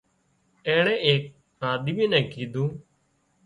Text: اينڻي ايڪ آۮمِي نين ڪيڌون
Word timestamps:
اينڻي 0.67 0.93
ايڪ 1.05 1.23
آۮمِي 1.69 2.05
نين 2.11 2.25
ڪيڌون 2.31 2.69